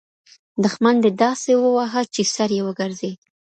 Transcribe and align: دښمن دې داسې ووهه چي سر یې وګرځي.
دښمن 0.63 0.95
دې 1.03 1.11
داسې 1.23 1.51
ووهه 1.57 2.01
چي 2.13 2.23
سر 2.35 2.49
یې 2.57 2.61
وګرځي. 2.67 3.11